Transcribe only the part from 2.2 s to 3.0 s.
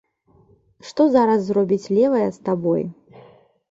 з табой.